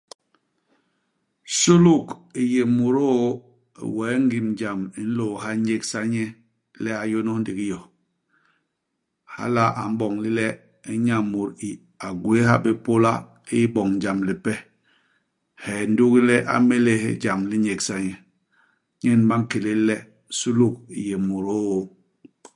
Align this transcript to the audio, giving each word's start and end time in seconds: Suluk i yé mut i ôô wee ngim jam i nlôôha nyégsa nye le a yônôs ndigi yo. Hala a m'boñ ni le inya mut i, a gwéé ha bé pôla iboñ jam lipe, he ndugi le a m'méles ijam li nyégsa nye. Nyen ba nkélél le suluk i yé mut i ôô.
Suluk 1.57 2.07
i 2.41 2.43
yé 2.53 2.61
mut 2.75 2.93
i 2.99 3.03
ôô 3.07 3.29
wee 3.95 4.15
ngim 4.25 4.47
jam 4.59 4.79
i 4.99 5.01
nlôôha 5.07 5.49
nyégsa 5.65 5.99
nye 6.13 6.25
le 6.83 6.91
a 7.03 7.05
yônôs 7.11 7.39
ndigi 7.41 7.65
yo. 7.73 7.79
Hala 9.33 9.65
a 9.81 9.83
m'boñ 9.93 10.13
ni 10.21 10.29
le 10.39 10.45
inya 10.93 11.17
mut 11.31 11.51
i, 11.69 11.71
a 12.05 12.07
gwéé 12.21 12.41
ha 12.49 12.55
bé 12.63 12.71
pôla 12.85 13.13
iboñ 13.59 13.89
jam 14.03 14.17
lipe, 14.27 14.53
he 15.63 15.73
ndugi 15.91 16.19
le 16.29 16.35
a 16.53 16.55
m'méles 16.61 17.01
ijam 17.11 17.41
li 17.49 17.55
nyégsa 17.65 17.95
nye. 18.05 18.15
Nyen 19.01 19.21
ba 19.29 19.35
nkélél 19.41 19.81
le 19.89 19.95
suluk 20.37 20.75
i 20.99 21.01
yé 21.09 21.15
mut 21.27 21.45
i 21.45 21.47
ôô. 21.63 21.79